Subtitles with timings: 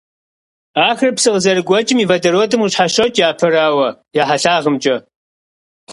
[0.87, 3.89] Ахэр псы къызэрыгуэкӀым и водородым къыщхьэщокӀ, япэрауэ,
[4.21, 4.95] я хьэлъагъымкӀэ.